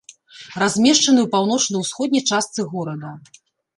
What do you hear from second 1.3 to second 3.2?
паўночна-ўсходняй частцы горада.